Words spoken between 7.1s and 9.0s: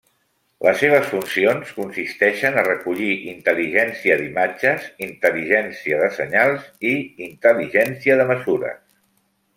intel·ligència de mesures.